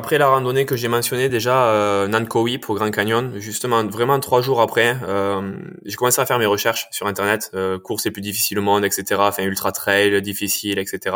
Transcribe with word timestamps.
Après 0.00 0.16
la 0.16 0.28
randonnée 0.28 0.64
que 0.64 0.76
j'ai 0.76 0.88
mentionnée 0.88 1.28
déjà, 1.28 1.74
euh, 1.74 2.08
Nankowi 2.08 2.58
au 2.66 2.74
Grand 2.74 2.90
Canyon, 2.90 3.34
justement 3.36 3.84
vraiment 3.84 4.18
trois 4.18 4.40
jours 4.40 4.62
après, 4.62 4.96
euh, 5.06 5.52
j'ai 5.84 5.94
commencé 5.94 6.22
à 6.22 6.24
faire 6.24 6.38
mes 6.38 6.46
recherches 6.46 6.88
sur 6.90 7.06
internet, 7.06 7.50
euh, 7.52 7.78
course 7.78 8.06
les 8.06 8.10
plus 8.10 8.22
difficiles 8.22 8.58
au 8.58 8.62
monde, 8.62 8.82
etc. 8.82 9.04
Enfin 9.18 9.42
ultra 9.42 9.72
trail, 9.72 10.22
difficile, 10.22 10.78
etc. 10.78 11.14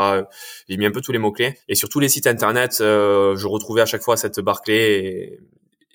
J'ai 0.69 0.77
mis 0.77 0.85
un 0.85 0.91
peu 0.91 1.01
tous 1.01 1.13
les 1.13 1.19
mots 1.19 1.33
clés 1.33 1.57
et 1.67 1.75
sur 1.75 1.89
tous 1.89 1.99
les 1.99 2.11
sites 2.11 2.27
internet, 2.27 2.77
euh, 2.83 3.37
je 3.37 3.47
retrouvais 3.47 3.81
à 3.81 3.87
chaque 3.87 4.03
fois 4.03 4.19
cette 4.19 4.39
Barclay 4.41 4.77
et, 4.77 5.41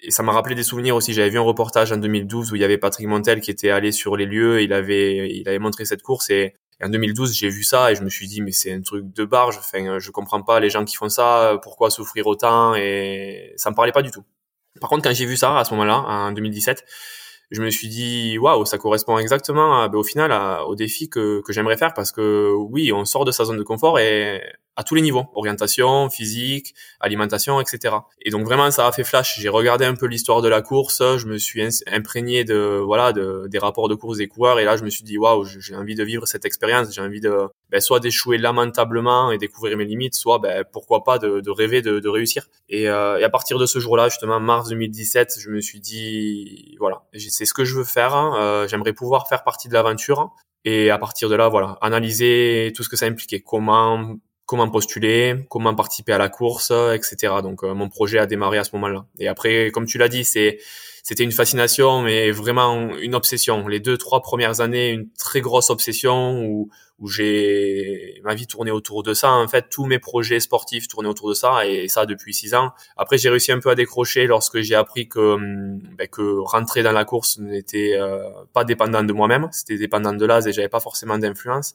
et 0.01 0.09
ça 0.09 0.23
m'a 0.23 0.31
rappelé 0.31 0.55
des 0.55 0.63
souvenirs 0.63 0.95
aussi. 0.95 1.13
J'avais 1.13 1.29
vu 1.29 1.37
un 1.37 1.43
reportage 1.43 1.91
en 1.91 1.97
2012 1.97 2.51
où 2.51 2.55
il 2.55 2.61
y 2.61 2.65
avait 2.65 2.79
Patrick 2.79 3.05
Montel 3.05 3.39
qui 3.39 3.51
était 3.51 3.69
allé 3.69 3.91
sur 3.91 4.17
les 4.17 4.25
lieux, 4.25 4.63
il 4.63 4.73
avait 4.73 5.29
il 5.29 5.47
avait 5.47 5.59
montré 5.59 5.85
cette 5.85 6.01
course 6.01 6.31
et 6.31 6.55
en 6.81 6.89
2012, 6.89 7.33
j'ai 7.33 7.49
vu 7.49 7.63
ça 7.63 7.91
et 7.91 7.95
je 7.95 8.03
me 8.03 8.09
suis 8.09 8.27
dit, 8.27 8.41
mais 8.41 8.51
c'est 8.51 8.71
un 8.71 8.81
truc 8.81 9.13
de 9.13 9.25
barge. 9.25 9.57
Enfin, 9.57 9.99
je 9.99 10.11
comprends 10.11 10.41
pas 10.41 10.59
les 10.59 10.69
gens 10.69 10.85
qui 10.85 10.95
font 10.95 11.09
ça. 11.09 11.59
Pourquoi 11.61 11.89
souffrir 11.89 12.27
autant 12.27 12.75
Et 12.75 13.53
ça 13.57 13.69
me 13.69 13.75
parlait 13.75 13.91
pas 13.91 14.01
du 14.01 14.11
tout. 14.11 14.23
Par 14.79 14.89
contre, 14.89 15.03
quand 15.03 15.13
j'ai 15.13 15.25
vu 15.25 15.35
ça 15.35 15.57
à 15.59 15.65
ce 15.65 15.73
moment-là, 15.73 15.99
en 15.99 16.31
2017, 16.31 16.85
je 17.51 17.61
me 17.61 17.69
suis 17.69 17.89
dit 17.89 18.37
waouh 18.37 18.63
ça 18.65 18.77
correspond 18.77 19.17
exactement 19.17 19.87
ben, 19.89 19.97
au 19.97 20.03
final 20.03 20.31
au 20.67 20.75
défi 20.75 21.09
que, 21.09 21.41
que 21.41 21.51
j'aimerais 21.51 21.77
faire 21.77 21.93
parce 21.93 22.11
que 22.11 22.53
oui 22.53 22.91
on 22.93 23.05
sort 23.05 23.25
de 23.25 23.31
sa 23.31 23.45
zone 23.45 23.57
de 23.57 23.63
confort 23.63 23.97
et 23.97 24.41
à 24.79 24.83
tous 24.83 24.95
les 24.95 25.01
niveaux, 25.01 25.25
orientation, 25.35 26.09
physique, 26.09 26.73
alimentation, 27.01 27.59
etc. 27.59 27.95
Et 28.21 28.29
donc 28.29 28.45
vraiment 28.45 28.71
ça 28.71 28.87
a 28.87 28.93
fait 28.93 29.03
flash. 29.03 29.37
J'ai 29.37 29.49
regardé 29.49 29.83
un 29.83 29.93
peu 29.93 30.05
l'histoire 30.05 30.41
de 30.41 30.47
la 30.47 30.61
course, 30.61 31.03
je 31.17 31.27
me 31.27 31.37
suis 31.37 31.61
imprégné 31.91 32.45
de 32.45 32.81
voilà 32.81 33.11
de, 33.11 33.47
des 33.49 33.59
rapports 33.59 33.89
de 33.89 33.95
course 33.95 34.19
des 34.19 34.29
coureurs 34.29 34.57
et 34.57 34.63
là 34.63 34.77
je 34.77 34.85
me 34.85 34.89
suis 34.89 35.03
dit 35.03 35.17
waouh 35.17 35.43
j'ai 35.43 35.75
envie 35.75 35.95
de 35.95 36.03
vivre 36.05 36.25
cette 36.27 36.45
expérience, 36.45 36.93
j'ai 36.93 37.01
envie 37.01 37.19
de 37.19 37.49
ben, 37.69 37.81
soit 37.81 37.99
d'échouer 37.99 38.37
lamentablement 38.37 39.33
et 39.33 39.37
découvrir 39.37 39.75
mes 39.75 39.83
limites, 39.83 40.15
soit 40.15 40.39
ben, 40.39 40.63
pourquoi 40.71 41.03
pas 41.03 41.19
de, 41.19 41.41
de 41.41 41.51
rêver 41.51 41.81
de, 41.81 41.99
de 41.99 42.07
réussir. 42.07 42.47
Et, 42.69 42.87
euh, 42.87 43.19
et, 43.19 43.25
à 43.25 43.29
partir 43.29 43.59
de 43.59 43.65
ce 43.65 43.79
jour-là, 43.79 44.07
justement 44.07 44.39
mars 44.39 44.69
2017, 44.69 45.39
je 45.39 45.49
me 45.49 45.59
suis 45.59 45.81
dit 45.81 46.77
voilà 46.79 47.01
c'est 47.17 47.45
ce 47.45 47.53
que 47.53 47.65
je 47.65 47.75
veux 47.75 47.83
faire. 47.83 48.15
Hein. 48.15 48.37
Euh, 48.39 48.67
J'aimerais 48.69 48.93
pouvoir 48.93 49.27
faire 49.27 49.43
partie 49.43 49.67
de 49.67 49.73
l'aventure. 49.73 50.31
Et 50.65 50.89
à 50.89 50.97
partir 50.97 51.29
de 51.29 51.35
là, 51.35 51.47
voilà, 51.47 51.77
analyser 51.81 52.73
tout 52.75 52.83
ce 52.83 52.89
que 52.89 52.97
ça 52.97 53.05
impliquait, 53.05 53.39
comment 53.39 54.17
comment 54.49 54.67
postuler, 54.67 55.45
comment 55.47 55.75
participer 55.75 56.11
à 56.11 56.17
la 56.17 56.27
course, 56.27 56.71
etc. 56.95 57.33
Donc 57.43 57.63
euh, 57.63 57.75
mon 57.75 57.87
projet 57.87 58.17
a 58.17 58.25
démarré 58.25 58.57
à 58.57 58.63
ce 58.63 58.71
moment-là. 58.77 59.05
Et 59.19 59.27
après, 59.27 59.69
comme 59.69 59.85
tu 59.85 59.99
l'as 59.99 60.07
dit, 60.07 60.25
c'est 60.25 60.57
c'était 61.09 61.23
une 61.23 61.31
fascination, 61.31 62.03
mais 62.03 62.29
vraiment 62.29 62.95
une 62.97 63.15
obsession. 63.15 63.67
Les 63.67 63.79
deux 63.79 63.97
trois 63.97 64.21
premières 64.21 64.61
années, 64.61 64.89
une 64.89 65.09
très 65.17 65.41
grosse 65.41 65.71
obsession 65.71 66.43
où 66.43 66.69
où 66.99 67.07
j'ai 67.07 68.21
ma 68.23 68.35
vie 68.35 68.45
tournée 68.45 68.69
autour 68.69 69.01
de 69.01 69.15
ça. 69.15 69.31
En 69.31 69.47
fait, 69.47 69.69
tous 69.71 69.85
mes 69.85 69.97
projets 69.97 70.39
sportifs 70.39 70.87
tournaient 70.87 71.09
autour 71.09 71.29
de 71.29 71.33
ça 71.33 71.65
et 71.65 71.87
ça 71.87 72.05
depuis 72.05 72.35
six 72.35 72.53
ans. 72.53 72.73
Après, 72.95 73.17
j'ai 73.17 73.29
réussi 73.31 73.51
un 73.51 73.59
peu 73.59 73.71
à 73.71 73.75
décrocher 73.75 74.27
lorsque 74.27 74.61
j'ai 74.61 74.75
appris 74.75 75.09
que 75.09 75.33
hum, 75.33 75.79
ben, 75.97 76.07
que 76.07 76.21
rentrer 76.41 76.83
dans 76.83 76.91
la 76.91 77.05
course 77.05 77.39
n'était 77.39 77.95
euh, 77.97 78.29
pas 78.53 78.63
dépendant 78.63 79.01
de 79.01 79.11
moi-même, 79.11 79.49
c'était 79.51 79.77
dépendant 79.77 80.13
de 80.13 80.25
l'âge 80.27 80.45
et 80.45 80.53
j'avais 80.53 80.69
pas 80.69 80.79
forcément 80.79 81.17
d'influence. 81.17 81.73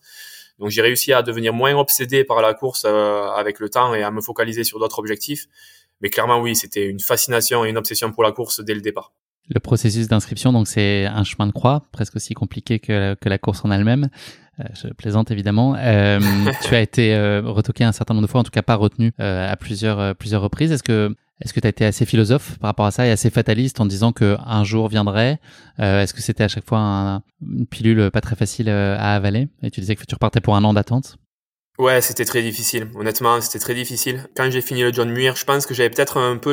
Donc 0.60 0.70
j'ai 0.70 0.82
réussi 0.82 1.12
à 1.12 1.22
devenir 1.22 1.52
moins 1.52 1.74
obsédé 1.76 2.22
par 2.22 2.40
la 2.40 2.54
course 2.54 2.84
euh, 2.86 3.30
avec 3.30 3.58
le 3.58 3.68
temps 3.68 3.96
et 3.96 4.04
à 4.04 4.12
me 4.12 4.20
focaliser 4.20 4.62
sur 4.62 4.78
d'autres 4.78 5.00
objectifs. 5.00 5.48
Mais 6.02 6.10
clairement 6.10 6.38
oui, 6.40 6.54
c'était 6.54 6.86
une 6.86 7.00
fascination 7.00 7.64
et 7.64 7.70
une 7.70 7.78
obsession 7.78 8.12
pour 8.12 8.22
la 8.22 8.30
course 8.30 8.60
dès 8.60 8.74
le 8.74 8.80
départ. 8.80 9.12
Le 9.52 9.60
processus 9.60 10.08
d'inscription, 10.08 10.52
donc 10.52 10.68
c'est 10.68 11.04
un 11.04 11.22
chemin 11.24 11.46
de 11.46 11.52
croix, 11.52 11.82
presque 11.92 12.16
aussi 12.16 12.32
compliqué 12.32 12.78
que, 12.78 13.14
que 13.14 13.28
la 13.28 13.38
course 13.38 13.64
en 13.64 13.70
elle-même. 13.70 14.08
Euh, 14.60 14.64
je 14.74 14.88
plaisante 14.88 15.30
évidemment. 15.30 15.74
Euh, 15.78 16.20
tu 16.62 16.74
as 16.74 16.80
été 16.80 17.14
euh, 17.14 17.42
retoqué 17.44 17.84
un 17.84 17.92
certain 17.92 18.14
nombre 18.14 18.26
de 18.26 18.30
fois, 18.30 18.40
en 18.40 18.44
tout 18.44 18.50
cas 18.50 18.62
pas 18.62 18.76
retenu 18.76 19.12
euh, 19.20 19.50
à 19.50 19.56
plusieurs 19.56 20.14
plusieurs 20.14 20.42
reprises. 20.42 20.72
Est-ce 20.72 20.82
que 20.82 21.14
est-ce 21.40 21.52
que 21.52 21.60
tu 21.60 21.66
as 21.66 21.70
été 21.70 21.84
assez 21.84 22.06
philosophe 22.06 22.58
par 22.58 22.68
rapport 22.68 22.86
à 22.86 22.90
ça 22.90 23.06
et 23.06 23.10
assez 23.10 23.28
fataliste 23.28 23.80
en 23.80 23.86
disant 23.86 24.12
que 24.12 24.36
un 24.46 24.62
jour 24.62 24.88
viendrait 24.88 25.40
Est-ce 25.78 26.14
que 26.14 26.22
c'était 26.22 26.44
à 26.44 26.48
chaque 26.48 26.66
fois 26.66 27.22
une 27.42 27.66
pilule 27.66 28.10
pas 28.12 28.20
très 28.20 28.36
facile 28.36 28.68
à 28.70 29.16
avaler 29.16 29.48
Et 29.62 29.70
tu 29.72 29.80
disais 29.80 29.96
que 29.96 30.04
tu 30.04 30.14
repartais 30.14 30.40
pour 30.40 30.54
un 30.54 30.62
an 30.62 30.72
d'attente? 30.72 31.18
Ouais, 31.76 32.00
c'était 32.00 32.24
très 32.24 32.40
difficile. 32.40 32.88
Honnêtement, 32.94 33.40
c'était 33.40 33.58
très 33.58 33.74
difficile. 33.74 34.28
Quand 34.36 34.48
j'ai 34.48 34.60
fini 34.60 34.82
le 34.82 34.92
John 34.92 35.10
Muir, 35.10 35.34
je 35.34 35.44
pense 35.44 35.66
que 35.66 35.74
j'avais 35.74 35.90
peut-être 35.90 36.18
un 36.18 36.36
peu 36.36 36.52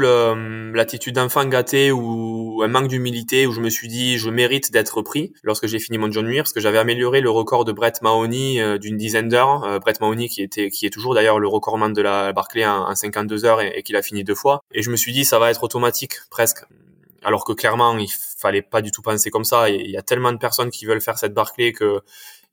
l'attitude 0.73 1.13
d'enfant 1.13 1.45
gâté 1.45 1.91
ou 1.91 2.63
un 2.63 2.67
manque 2.67 2.87
d'humilité 2.87 3.45
où 3.45 3.51
je 3.51 3.61
me 3.61 3.69
suis 3.69 3.87
dit 3.87 4.17
je 4.17 4.31
mérite 4.31 4.71
d'être 4.71 5.03
pris 5.03 5.31
lorsque 5.43 5.67
j'ai 5.67 5.77
fini 5.77 5.99
mon 5.99 6.11
John 6.11 6.25
Muir 6.25 6.41
parce 6.43 6.53
que 6.53 6.59
j'avais 6.59 6.79
amélioré 6.79 7.21
le 7.21 7.29
record 7.29 7.65
de 7.65 7.71
Brett 7.71 8.01
Mahoney 8.01 8.59
euh, 8.59 8.79
d'une 8.79 8.97
dizaine 8.97 9.27
d'heures. 9.27 9.63
Euh, 9.63 9.77
Brett 9.77 10.01
Mahoney 10.01 10.27
qui 10.27 10.41
était 10.41 10.71
qui 10.71 10.87
est 10.87 10.89
toujours 10.89 11.13
d'ailleurs 11.13 11.37
le 11.37 11.47
recordman 11.47 11.93
de 11.93 12.01
la 12.01 12.33
Barclay 12.33 12.65
en, 12.65 12.89
en 12.89 12.95
52 12.95 13.45
heures 13.45 13.61
et, 13.61 13.73
et 13.75 13.83
qu'il 13.83 13.95
a 13.97 14.01
fini 14.01 14.23
deux 14.23 14.33
fois. 14.33 14.63
Et 14.71 14.81
je 14.81 14.89
me 14.89 14.95
suis 14.95 15.13
dit 15.13 15.23
ça 15.23 15.37
va 15.37 15.51
être 15.51 15.61
automatique 15.61 16.15
presque 16.31 16.65
alors 17.23 17.45
que 17.45 17.53
clairement 17.53 17.95
il 17.95 18.09
fallait 18.09 18.63
pas 18.63 18.81
du 18.81 18.89
tout 18.89 19.03
penser 19.03 19.29
comme 19.29 19.43
ça. 19.43 19.69
Il 19.69 19.91
y 19.91 19.97
a 19.97 20.01
tellement 20.01 20.31
de 20.31 20.39
personnes 20.39 20.71
qui 20.71 20.87
veulent 20.87 21.01
faire 21.01 21.19
cette 21.19 21.35
Barclay 21.35 21.73
que 21.73 22.01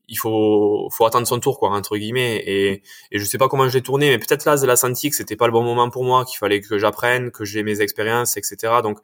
il 0.09 0.17
faut 0.19 0.89
faut 0.91 1.07
attendre 1.07 1.27
son 1.27 1.41
tour 1.41 1.59
quoi 1.59 1.71
entre 1.71 1.97
guillemets. 1.97 2.43
Et 2.47 2.83
et 3.13 3.19
je 3.19 3.25
sais 3.25 3.39
pas 3.39 3.49
comment 3.49 3.69
je 3.69 3.75
l'ai 3.75 3.83
tourné 3.83 4.11
mais 4.11 4.19
peut-être 4.19 4.45
là 4.45 4.57
de 4.57 4.67
la 4.67 4.77
senti 4.77 5.11
que 5.11 5.17
c'était 5.17 5.37
pas 5.37 5.47
le 5.47 5.53
bon 5.53 5.63
moment 5.63 5.91
pour 5.91 6.05
moi 6.05 6.25
qu'il 6.25 6.39
fallait 6.39 6.61
que 6.61 6.79
j'apprenne 6.79 7.31
que 7.31 7.45
j'ai 7.45 7.63
mes 7.63 7.81
expériences 7.81 8.37
etc 8.37 8.75
donc 8.83 8.99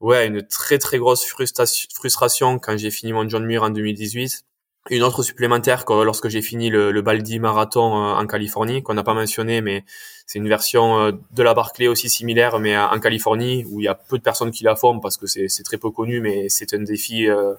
ouais 0.00 0.26
une 0.26 0.46
très 0.46 0.78
très 0.78 0.98
grosse 0.98 1.24
frustration 1.24 2.58
quand 2.58 2.76
j'ai 2.78 2.90
fini 2.90 3.12
mon 3.12 3.28
John 3.28 3.44
Muir 3.46 3.62
en 3.62 3.70
2018 3.70 4.44
une 4.90 5.02
autre 5.02 5.22
supplémentaire 5.22 5.86
que 5.86 5.92
lorsque 6.02 6.28
j'ai 6.28 6.42
fini 6.42 6.68
le, 6.68 6.92
le 6.92 7.02
Baldi 7.02 7.38
Marathon 7.38 7.96
euh, 7.96 8.14
en 8.14 8.26
Californie 8.26 8.82
qu'on 8.82 8.94
n'a 8.94 9.02
pas 9.02 9.14
mentionné 9.14 9.62
mais 9.62 9.84
c'est 10.26 10.38
une 10.38 10.48
version 10.48 10.98
euh, 10.98 11.12
de 11.32 11.42
la 11.42 11.54
Barclay 11.54 11.88
aussi 11.88 12.10
similaire 12.10 12.58
mais 12.58 12.76
en 12.76 12.98
Californie 13.00 13.64
où 13.70 13.80
il 13.80 13.84
y 13.84 13.88
a 13.88 13.94
peu 13.94 14.18
de 14.18 14.22
personnes 14.22 14.50
qui 14.50 14.62
la 14.62 14.76
font 14.76 15.00
parce 15.00 15.16
que 15.16 15.26
c'est 15.26 15.62
très 15.64 15.78
peu 15.78 15.90
connu 15.90 16.20
mais 16.20 16.50
c'est 16.50 16.74
un 16.74 16.82
défi 16.82 17.28
euh, 17.28 17.54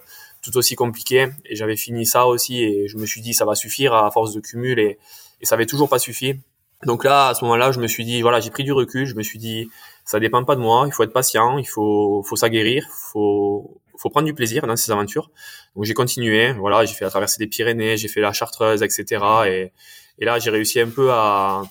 tout 0.46 0.58
aussi 0.58 0.76
compliqué. 0.76 1.30
Et 1.46 1.56
j'avais 1.56 1.76
fini 1.76 2.06
ça 2.06 2.28
aussi 2.28 2.64
et 2.64 2.88
je 2.88 2.98
me 2.98 3.06
suis 3.06 3.22
dit 3.22 3.34
ça 3.34 3.46
va 3.46 3.56
suffire 3.56 3.94
à 3.94 4.10
force 4.12 4.34
de 4.34 4.40
cumul 4.40 4.80
et, 4.80 4.98
et 5.42 5.46
ça 5.46 5.56
avait 5.56 5.66
toujours 5.66 5.90
pas 5.90 6.00
suffi. 6.00 6.36
Donc 6.84 7.04
là, 7.04 7.30
à 7.30 7.34
ce 7.34 7.44
moment-là, 7.46 7.72
je 7.72 7.80
me 7.80 7.88
suis 7.88 8.06
dit 8.06 8.22
voilà, 8.22 8.40
j'ai 8.40 8.52
pris 8.52 8.64
du 8.64 8.72
recul. 8.72 9.06
Je 9.06 9.16
me 9.16 9.24
suis 9.24 9.40
dit 9.40 9.70
ça 10.06 10.20
dépend 10.20 10.44
pas 10.44 10.56
de 10.56 10.62
moi. 10.62 10.84
Il 10.88 10.94
faut 10.94 11.04
être 11.04 11.14
patient, 11.14 11.58
il 11.58 11.68
faut 11.68 12.24
faut 12.24 12.36
s'aguerrir, 12.36 12.86
faut 13.12 13.82
faut 13.98 14.10
prendre 14.10 14.26
du 14.26 14.34
plaisir 14.34 14.68
dans 14.68 14.76
ces 14.76 14.92
aventures. 14.92 15.32
Donc 15.76 15.86
j'ai 15.86 15.94
continué. 15.94 16.54
Voilà, 16.54 16.86
j'ai 16.86 16.94
fait 16.94 17.06
la 17.06 17.12
traversée 17.12 17.38
des 17.40 17.48
Pyrénées, 17.48 17.98
j'ai 17.98 18.08
fait 18.08 18.22
la 18.22 18.34
Chartreuse, 18.34 18.84
etc. 18.84 19.24
Et, 19.48 19.72
et 20.20 20.26
là, 20.26 20.40
j'ai 20.40 20.50
réussi 20.50 20.80
un 20.80 20.90
peu 20.90 21.12
à 21.12 21.64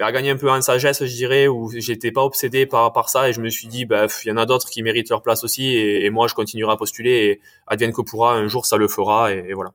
à 0.00 0.12
gagner 0.12 0.30
un 0.30 0.36
peu 0.36 0.50
en 0.50 0.60
sagesse, 0.60 1.04
je 1.04 1.14
dirais, 1.14 1.46
où 1.48 1.70
j'étais 1.74 2.12
pas 2.12 2.22
obsédé 2.22 2.66
par, 2.66 2.92
par 2.92 3.08
ça 3.08 3.28
et 3.28 3.32
je 3.32 3.40
me 3.40 3.50
suis 3.50 3.68
dit, 3.68 3.84
bah, 3.84 4.06
il 4.24 4.28
y 4.28 4.32
en 4.32 4.36
a 4.36 4.46
d'autres 4.46 4.68
qui 4.68 4.82
méritent 4.82 5.10
leur 5.10 5.22
place 5.22 5.44
aussi 5.44 5.76
et, 5.76 6.08
moi, 6.10 6.26
je 6.28 6.34
continuerai 6.34 6.72
à 6.72 6.76
postuler 6.76 7.10
et 7.10 7.40
advienne 7.66 7.92
que 7.92 8.02
pourra, 8.02 8.34
un 8.34 8.48
jour, 8.48 8.66
ça 8.66 8.76
le 8.76 8.88
fera 8.88 9.32
et, 9.32 9.52
voilà. 9.52 9.72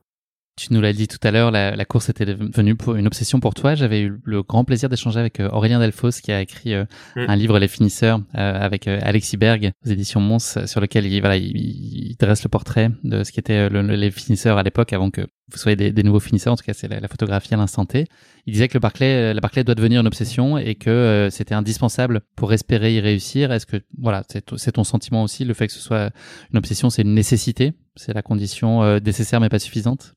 Tu 0.58 0.72
nous 0.72 0.80
l'as 0.80 0.94
dit 0.94 1.06
tout 1.06 1.18
à 1.22 1.30
l'heure, 1.30 1.50
la, 1.50 1.84
course 1.84 2.08
était 2.08 2.24
devenue 2.24 2.76
pour 2.76 2.96
une 2.96 3.06
obsession 3.06 3.40
pour 3.40 3.52
toi. 3.52 3.74
J'avais 3.74 4.00
eu 4.00 4.18
le 4.24 4.42
grand 4.42 4.64
plaisir 4.64 4.88
d'échanger 4.88 5.20
avec 5.20 5.38
euh, 5.38 5.50
Aurélien 5.50 5.78
Delfos 5.78 6.12
qui 6.22 6.32
a 6.32 6.40
écrit 6.40 6.72
euh, 6.72 6.86
mm. 7.14 7.26
un 7.28 7.36
livre 7.36 7.58
Les 7.58 7.68
finisseurs 7.68 8.22
euh, 8.34 8.58
avec 8.58 8.88
Alexis 8.88 9.36
Berg 9.36 9.72
aux 9.84 9.90
éditions 9.90 10.18
Mons 10.18 10.38
sur 10.64 10.80
lequel 10.80 11.04
il, 11.04 11.20
voilà, 11.20 11.36
il, 11.36 12.16
dresse 12.18 12.42
le 12.42 12.48
portrait 12.48 12.90
de 13.04 13.22
ce 13.22 13.32
qui 13.32 13.40
était 13.40 13.68
les 13.68 14.10
finisseurs 14.10 14.56
à 14.56 14.62
l'époque 14.62 14.94
avant 14.94 15.10
que 15.10 15.20
vous 15.20 15.58
soyez 15.58 15.76
des, 15.76 16.02
nouveaux 16.02 16.20
finisseurs. 16.20 16.54
En 16.54 16.56
tout 16.56 16.64
cas, 16.64 16.72
c'est 16.72 16.88
la, 16.88 17.06
photographie 17.06 17.52
à 17.52 17.58
l'instant 17.58 17.84
T. 17.84 18.06
Il 18.46 18.54
disait 18.54 18.68
que 18.68 18.74
le 18.74 18.80
Barclay, 18.80 19.34
la 19.34 19.40
Barclay 19.42 19.62
doit 19.62 19.74
devenir 19.74 20.00
une 20.00 20.06
obsession 20.06 20.56
et 20.56 20.74
que 20.74 21.28
c'était 21.30 21.54
indispensable 21.54 22.22
pour 22.34 22.54
espérer 22.54 22.94
y 22.94 23.00
réussir. 23.00 23.52
Est-ce 23.52 23.66
que 23.66 23.76
voilà, 23.98 24.22
c'est 24.26 24.72
ton 24.72 24.84
sentiment 24.84 25.22
aussi, 25.22 25.44
le 25.44 25.52
fait 25.52 25.66
que 25.66 25.74
ce 25.74 25.80
soit 25.80 26.10
une 26.50 26.58
obsession, 26.58 26.88
c'est 26.88 27.02
une 27.02 27.14
nécessité, 27.14 27.74
c'est 27.94 28.14
la 28.14 28.22
condition 28.22 28.98
nécessaire 29.00 29.40
mais 29.40 29.50
pas 29.50 29.58
suffisante? 29.58 30.14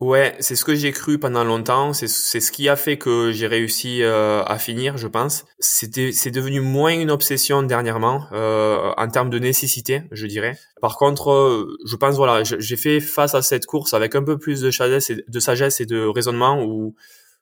Ouais, 0.00 0.36
c'est 0.38 0.54
ce 0.54 0.64
que 0.64 0.76
j'ai 0.76 0.92
cru 0.92 1.18
pendant 1.18 1.42
longtemps. 1.42 1.92
C'est 1.92 2.06
ce 2.06 2.52
qui 2.52 2.68
a 2.68 2.76
fait 2.76 2.98
que 2.98 3.32
j'ai 3.32 3.48
réussi 3.48 4.04
euh, 4.04 4.44
à 4.44 4.56
finir, 4.58 4.96
je 4.96 5.08
pense. 5.08 5.44
C'était 5.58 6.12
c'est 6.12 6.30
devenu 6.30 6.60
moins 6.60 6.92
une 6.92 7.10
obsession 7.10 7.64
dernièrement 7.64 8.26
euh, 8.30 8.92
en 8.96 9.08
termes 9.08 9.28
de 9.28 9.40
nécessité, 9.40 10.04
je 10.12 10.26
dirais. 10.28 10.56
Par 10.80 10.96
contre, 10.96 11.32
euh, 11.32 11.76
je 11.84 11.96
pense 11.96 12.14
voilà, 12.14 12.44
j'ai 12.44 12.76
fait 12.76 13.00
face 13.00 13.34
à 13.34 13.42
cette 13.42 13.66
course 13.66 13.92
avec 13.92 14.14
un 14.14 14.22
peu 14.22 14.38
plus 14.38 14.60
de 14.60 14.70
sagesse 14.70 15.10
et 15.10 15.24
de 15.26 15.40
sagesse 15.40 15.80
et 15.80 15.86
de 15.86 16.06
raisonnement 16.06 16.62
où 16.62 16.94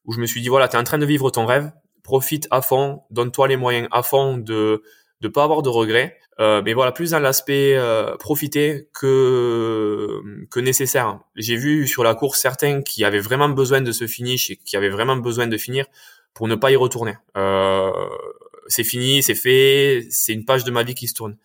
où 0.06 0.12
je 0.12 0.20
me 0.20 0.26
suis 0.26 0.41
dit 0.41 0.49
voilà, 0.49 0.69
tu 0.69 0.76
es 0.76 0.79
en 0.79 0.85
train 0.85 0.99
de 0.99 1.06
vivre 1.06 1.31
ton 1.31 1.44
rêve, 1.44 1.73
profite 2.05 2.49
à 2.50 2.62
fond, 2.62 3.03
donne-toi 3.11 3.49
les 3.49 3.56
moyens 3.58 3.87
à 3.93 4.03
fond 4.03 4.38
de 4.38 4.82
de 5.20 5.28
pas 5.28 5.44
avoir 5.44 5.62
de 5.62 5.68
regrets. 5.68 6.18
Euh, 6.38 6.60
mais 6.62 6.74
voilà, 6.74 6.92
plus 6.92 7.12
dans 7.12 7.18
l'aspect 7.18 7.76
euh, 7.76 8.16
profiter 8.16 8.88
que 8.92 10.20
que 10.50 10.60
nécessaire. 10.60 11.20
J'ai 11.34 11.56
vu 11.56 11.86
sur 11.86 12.04
la 12.04 12.14
course 12.14 12.40
certains 12.40 12.82
qui 12.82 13.04
avaient 13.04 13.20
vraiment 13.20 13.48
besoin 13.48 13.80
de 13.80 13.90
ce 13.92 14.06
finish 14.06 14.50
et 14.50 14.56
qui 14.56 14.76
avaient 14.76 14.90
vraiment 14.90 15.16
besoin 15.16 15.46
de 15.46 15.56
finir 15.56 15.86
pour 16.34 16.48
ne 16.48 16.54
pas 16.54 16.70
y 16.70 16.76
retourner. 16.76 17.14
Euh, 17.38 17.90
c'est 18.68 18.84
fini, 18.84 19.22
c'est 19.22 19.34
fait, 19.34 20.06
c'est 20.10 20.34
une 20.34 20.44
page 20.44 20.64
de 20.64 20.70
ma 20.70 20.82
vie 20.82 20.94
qui 20.94 21.08
se 21.08 21.14
tourne. 21.14 21.36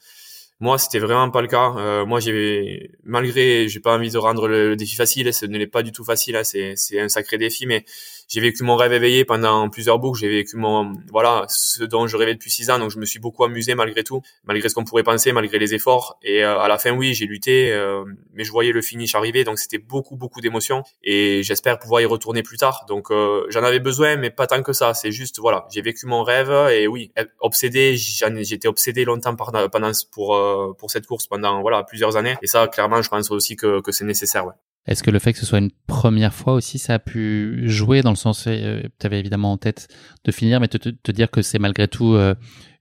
Moi, 0.62 0.78
c'était 0.78 1.00
vraiment 1.00 1.32
pas 1.32 1.42
le 1.42 1.48
cas. 1.48 1.74
Euh, 1.78 2.06
moi, 2.06 2.20
j'ai 2.20 2.92
malgré, 3.04 3.68
j'ai 3.68 3.80
pas 3.80 3.96
envie 3.96 4.12
de 4.12 4.18
rendre 4.20 4.48
le, 4.48 4.76
défi 4.76 4.96
facile. 4.96 5.34
Ce 5.34 5.48
n'est 5.48 5.66
pas 5.66 5.82
du 5.82 5.92
tout 5.92 6.04
facile. 6.04 6.36
Hein, 6.36 6.44
c'est 6.44 6.74
c'est 6.76 7.00
un 7.00 7.10
sacré 7.10 7.40
défi, 7.40 7.66
mais 7.66 7.84
j'ai 8.32 8.40
vécu 8.40 8.64
mon 8.64 8.78
rêve 8.78 8.94
éveillé 8.94 9.26
pendant 9.26 9.68
plusieurs 9.70 10.00
boucles. 10.00 10.22
J'ai 10.22 10.30
vécu 10.30 10.56
mon 10.56 10.94
voilà 11.12 11.46
ce 11.50 11.84
dont 11.84 12.08
je 12.08 12.16
rêvais 12.16 12.34
depuis 12.34 12.50
six 12.50 12.70
ans. 12.70 12.80
Donc 12.80 12.90
je 12.90 12.98
me 12.98 13.04
suis 13.06 13.20
beaucoup 13.20 13.44
amusé 13.44 13.76
malgré 13.76 14.06
tout, 14.06 14.22
malgré 14.46 14.70
ce 14.70 14.76
qu'on 14.76 14.86
pourrait 14.86 15.04
penser, 15.04 15.34
malgré 15.34 15.60
les 15.60 15.74
efforts. 15.74 16.18
Et 16.24 16.42
euh, 16.42 16.58
à 16.58 16.70
la 16.70 16.78
fin, 16.78 16.92
oui, 16.92 17.14
j'ai 17.14 17.26
lutté, 17.26 17.74
euh, 17.74 18.06
mais 18.34 18.46
je 18.46 18.52
voyais 18.54 18.72
le 18.72 18.82
finish 18.82 19.16
arriver. 19.16 19.44
Donc 19.44 19.60
c'était 19.60 19.80
beaucoup 19.80 20.16
beaucoup 20.16 20.40
d'émotions. 20.40 20.84
Et 21.04 21.44
j'espère 21.44 21.78
pouvoir 21.78 22.00
y 22.00 22.06
retourner 22.06 22.42
plus 22.42 22.56
tard. 22.56 22.86
Donc 22.88 23.12
euh, 23.12 23.46
j'en 23.50 23.64
avais 23.64 23.80
besoin, 23.80 24.16
mais 24.16 24.30
pas 24.30 24.48
tant 24.48 24.64
que 24.64 24.72
ça. 24.72 24.94
C'est 24.94 25.12
juste 25.12 25.40
voilà, 25.40 25.68
j'ai 25.70 25.82
vécu 25.82 26.06
mon 26.06 26.24
rêve. 26.24 26.52
Et 26.72 26.88
oui, 26.88 27.12
obsédé. 27.42 27.98
J'étais 27.98 28.70
obsédé 28.70 29.04
longtemps 29.04 29.36
pendant 29.36 29.92
pour 30.10 30.36
pour 30.78 30.92
cette 30.92 31.08
course 31.08 31.28
pendant 31.28 31.62
voilà 31.62 31.84
plusieurs 31.84 32.18
années. 32.18 32.36
Et 32.42 32.48
ça, 32.48 32.68
clairement, 32.68 33.02
je 33.02 33.10
pense 33.10 33.32
aussi 33.32 33.56
que 33.56 33.82
que 33.82 33.92
c'est 33.92 34.06
nécessaire. 34.06 34.46
Est-ce 34.88 35.04
que 35.04 35.12
le 35.12 35.20
fait 35.20 35.34
que 35.34 35.40
ce 35.40 35.46
soit 35.46 35.60
une 35.60 35.72
première 35.86 36.34
fois 36.34 36.54
aussi, 36.54 36.80
ça 36.80 36.96
a 36.96 37.00
pu 37.00 37.64
jouer 37.68 38.02
dans 38.02 38.10
le 38.10 38.16
sens, 38.16 38.46
euh, 38.48 38.82
tu 39.00 39.06
avais 39.06 39.20
évidemment 39.20 39.52
en 39.52 39.58
tête 39.58 39.88
de 40.24 40.32
finir, 40.32 40.60
mais 40.60 40.68
te, 40.68 40.78
te, 40.78 41.12
dire 41.12 41.30
que 41.30 41.44
c'est 41.44 41.60
malgré 41.60 41.88
tout 41.88 42.16
euh, 42.16 42.34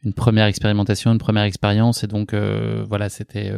une 0.03 0.15
première 0.15 0.47
expérimentation, 0.47 1.13
une 1.13 1.19
première 1.19 1.43
expérience, 1.43 2.03
et 2.03 2.07
donc 2.07 2.33
euh, 2.33 2.87
voilà, 2.89 3.11
c'était 3.11 3.53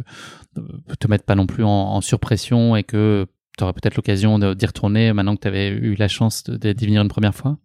te 0.99 1.07
mettre 1.07 1.23
pas 1.23 1.35
non 1.35 1.45
plus 1.45 1.63
en, 1.63 1.69
en 1.69 2.01
surpression 2.01 2.75
et 2.75 2.83
que 2.83 3.25
tu 3.57 3.63
aurais 3.63 3.73
peut-être 3.73 3.95
l'occasion 3.95 4.37
d'y 4.39 4.65
retourner 4.65 5.13
maintenant 5.13 5.37
que 5.37 5.41
tu 5.41 5.47
avais 5.47 5.69
eu 5.69 5.95
la 5.95 6.09
chance 6.09 6.43
d'y 6.43 6.85
venir 6.85 7.01
une 7.01 7.07
première 7.07 7.35
fois? 7.35 7.57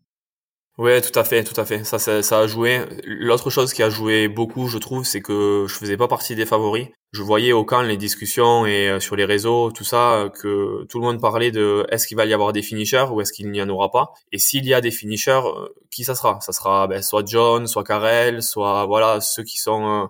Ouais, 0.78 1.00
tout 1.00 1.18
à 1.18 1.24
fait, 1.24 1.42
tout 1.42 1.60
à 1.60 1.64
fait. 1.64 1.82
Ça, 1.82 1.98
ça, 1.98 2.22
ça 2.22 2.38
a 2.38 2.46
joué. 2.46 2.84
L'autre 3.04 3.50
chose 3.50 3.72
qui 3.72 3.82
a 3.82 3.90
joué 3.90 4.28
beaucoup, 4.28 4.68
je 4.68 4.78
trouve, 4.78 5.04
c'est 5.04 5.20
que 5.20 5.66
je 5.68 5.74
faisais 5.74 5.96
pas 5.96 6.06
partie 6.06 6.36
des 6.36 6.46
favoris. 6.46 6.86
Je 7.10 7.20
voyais 7.22 7.50
au 7.52 7.64
camp 7.64 7.82
les 7.82 7.96
discussions 7.96 8.64
et 8.64 8.88
euh, 8.88 9.00
sur 9.00 9.16
les 9.16 9.24
réseaux, 9.24 9.72
tout 9.72 9.82
ça, 9.82 10.30
que 10.40 10.84
tout 10.84 11.00
le 11.00 11.04
monde 11.04 11.20
parlait 11.20 11.50
de 11.50 11.84
est-ce 11.90 12.06
qu'il 12.06 12.16
va 12.16 12.26
y 12.26 12.32
avoir 12.32 12.52
des 12.52 12.62
finishers 12.62 13.06
ou 13.10 13.20
est-ce 13.20 13.32
qu'il 13.32 13.50
n'y 13.50 13.60
en 13.60 13.68
aura 13.68 13.90
pas? 13.90 14.12
Et 14.30 14.38
s'il 14.38 14.66
y 14.66 14.72
a 14.72 14.80
des 14.80 14.92
finishers, 14.92 15.40
euh, 15.46 15.66
qui 15.90 16.04
ça 16.04 16.14
sera? 16.14 16.38
Ça 16.42 16.52
sera 16.52 16.86
ben, 16.86 17.02
soit 17.02 17.26
John, 17.26 17.66
soit 17.66 17.82
Karel, 17.82 18.40
soit 18.40 18.86
voilà 18.86 19.20
ceux 19.20 19.42
qui 19.42 19.58
sont 19.58 20.04
euh, 20.04 20.06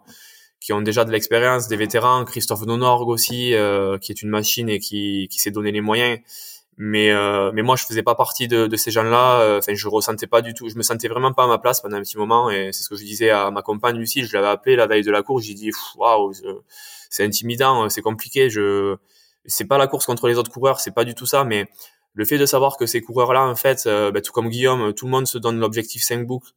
qui 0.61 0.75
ont 0.75 0.83
déjà 0.83 1.07
de 1.07 1.13
l'expérience, 1.13 1.69
des 1.69 1.77
vétérans. 1.77 2.27
Christophe 2.27 2.67
Nonorg 2.67 3.09
aussi, 3.09 3.55
qui 4.01 4.13
est 4.13 4.23
une 4.23 4.29
machine 4.29 4.69
et 4.69 4.81
qui, 4.81 5.29
qui 5.31 5.39
s'est 5.39 5.53
donné 5.53 5.71
les 5.71 5.81
moyens 5.81 6.19
mais 6.81 7.11
euh, 7.11 7.51
mais 7.53 7.63
moi 7.63 7.75
je 7.75 7.85
faisais 7.85 8.05
pas 8.05 8.15
partie 8.15 8.47
de, 8.47 8.69
de 8.69 8.77
ces 8.77 8.93
gens-là. 8.93 9.41
Euh, 9.41 9.59
enfin 9.59 9.75
je 9.75 9.89
ressentais 9.89 10.29
pas 10.29 10.43
du 10.43 10.55
tout 10.55 10.69
je 10.69 10.77
me 10.77 10.83
sentais 10.83 11.09
vraiment 11.09 11.33
pas 11.33 11.43
à 11.43 11.47
ma 11.49 11.59
place 11.59 11.81
pendant 11.81 11.97
un 11.97 12.03
petit 12.03 12.17
moment. 12.17 12.51
Et 12.51 12.71
c'est 12.73 12.85
ce 12.85 12.89
que 12.89 12.95
je 12.95 13.05
disais 13.05 13.31
à 13.31 13.51
ma 13.51 13.63
compagne 13.63 13.97
Lucie 13.99 14.25
je 14.25 14.33
l'avais 14.33 14.47
appelé 14.47 14.77
la 14.77 14.87
veille 14.87 15.03
de 15.03 15.11
la 15.11 15.25
course. 15.25 15.45
J'ai 15.45 15.55
dit 15.55 15.73
waouh 15.97 16.33
c'est 17.11 17.25
intimidant 17.25 17.89
c'est 17.89 18.01
compliqué. 18.01 18.49
Je 18.49 18.97
c'est 19.45 19.65
pas 19.65 19.77
la 19.77 19.89
course 19.89 20.07
contre 20.07 20.29
les 20.29 20.39
autres 20.39 20.53
coureurs 20.53 20.79
c'est 20.79 20.95
pas 20.95 21.05
du 21.05 21.17
tout 21.17 21.27
ça. 21.27 21.43
Mais 21.43 21.69
le 22.15 22.25
fait 22.25 22.39
de 22.39 22.47
savoir 22.47 22.77
que 22.77 22.87
ces 22.87 23.01
coureurs 23.01 23.33
là 23.33 23.45
en 23.45 23.57
fait 23.57 23.87
euh, 23.87 24.13
ben, 24.13 24.23
tout 24.23 24.33
comme 24.33 24.49
Guillaume 24.49 24.95
tout 24.95 25.07
le 25.07 25.11
monde 25.11 25.27
se 25.27 25.39
donne 25.39 25.59
l'objectif 25.59 26.05
5 26.05 26.27
boucles 26.27 26.53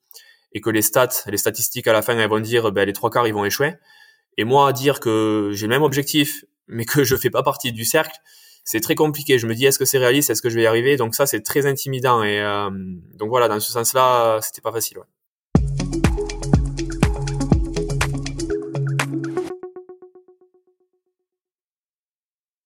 et 0.53 0.61
que 0.61 0.69
les 0.69 0.83
stats 0.83 1.23
les 1.25 1.37
statistiques 1.37 1.87
à 1.87 1.93
la 1.93 2.03
fin 2.03 2.15
elles 2.15 2.29
vont 2.29 2.39
dire 2.39 2.71
ben, 2.71 2.85
les 2.85 2.93
trois 2.93 3.09
quarts 3.09 3.27
ils 3.27 3.33
vont 3.33 3.45
échouer. 3.45 3.73
Et 4.37 4.43
moi 4.43 4.71
dire 4.71 4.99
que 4.99 5.49
j'ai 5.51 5.65
le 5.65 5.71
même 5.71 5.83
objectif 5.83 6.45
mais 6.67 6.85
que 6.85 7.03
je 7.03 7.15
fais 7.15 7.31
pas 7.31 7.41
partie 7.41 7.71
du 7.71 7.85
cercle 7.85 8.19
c'est 8.63 8.79
très 8.79 8.95
compliqué. 8.95 9.39
Je 9.39 9.47
me 9.47 9.55
dis 9.55 9.65
est-ce 9.65 9.79
que 9.79 9.85
c'est 9.85 9.97
réaliste, 9.97 10.29
est-ce 10.29 10.41
que 10.41 10.49
je 10.49 10.55
vais 10.55 10.63
y 10.63 10.67
arriver? 10.67 10.97
Donc 10.97 11.15
ça 11.15 11.25
c'est 11.25 11.41
très 11.41 11.65
intimidant 11.65 12.23
et 12.23 12.39
euh, 12.39 12.69
donc 13.15 13.29
voilà 13.29 13.47
dans 13.47 13.59
ce 13.59 13.71
sens-là 13.71 14.39
c'était 14.41 14.61
pas 14.61 14.71
facile. 14.71 14.99
Ouais. 14.99 15.05